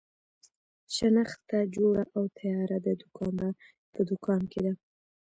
شنخته 0.95 1.57
جوړه 1.75 2.03
او 2.15 2.23
تیاره 2.37 2.77
د 2.85 2.87
دوکاندار 3.01 3.53
په 3.93 3.99
دوکان 4.09 4.41
کې 4.51 4.59
ده. 4.65 4.73